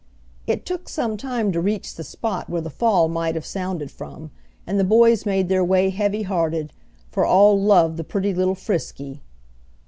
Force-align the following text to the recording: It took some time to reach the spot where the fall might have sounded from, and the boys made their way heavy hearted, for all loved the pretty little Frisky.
It 0.47 0.65
took 0.65 0.89
some 0.89 1.15
time 1.15 1.51
to 1.51 1.61
reach 1.61 1.93
the 1.93 2.03
spot 2.03 2.49
where 2.49 2.61
the 2.63 2.71
fall 2.71 3.07
might 3.07 3.35
have 3.35 3.45
sounded 3.45 3.91
from, 3.91 4.31
and 4.65 4.79
the 4.79 4.83
boys 4.83 5.27
made 5.27 5.47
their 5.47 5.63
way 5.63 5.91
heavy 5.91 6.23
hearted, 6.23 6.73
for 7.11 7.23
all 7.23 7.61
loved 7.61 7.97
the 7.97 8.03
pretty 8.03 8.33
little 8.33 8.55
Frisky. 8.55 9.21